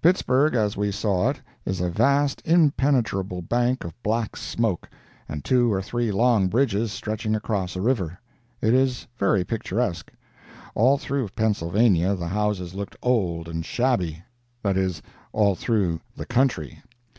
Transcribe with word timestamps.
Pittsburg, 0.00 0.54
as 0.54 0.74
we 0.74 0.90
saw 0.90 1.28
it, 1.28 1.38
is 1.66 1.82
a 1.82 1.90
vast, 1.90 2.40
impenetrable 2.46 3.42
bank 3.42 3.84
of 3.84 3.92
black 4.02 4.34
smoke, 4.34 4.88
and 5.28 5.44
two 5.44 5.70
or 5.70 5.82
three 5.82 6.10
long 6.10 6.48
bridges 6.48 6.90
stretching 6.92 7.34
across 7.34 7.76
a 7.76 7.82
river. 7.82 8.18
It 8.62 8.72
is 8.72 9.06
very 9.18 9.44
picturesque. 9.44 10.10
All 10.74 10.96
through 10.96 11.28
Pennsylvania 11.36 12.14
the 12.14 12.28
houses 12.28 12.72
looked 12.74 12.96
old 13.02 13.48
and 13.50 13.66
shabby—that 13.66 14.78
is, 14.78 15.02
all 15.34 15.54
through 15.54 16.00
the 16.16 16.24
country. 16.24 16.82